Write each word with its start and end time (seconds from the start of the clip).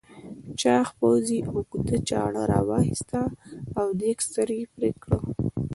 چاغ 0.59 0.87
پوځي 0.99 1.39
اوږده 1.51 1.97
چاړه 2.09 2.41
راوایسته 2.51 3.21
او 3.79 3.87
دېگ 3.99 4.19
سر 4.31 4.49
یې 4.57 4.63
پرې 4.73 4.91
کړ. 5.03 5.13